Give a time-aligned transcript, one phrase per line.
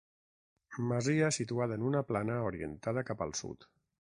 [0.91, 3.71] Masia situada en una plana orientada cap al sud.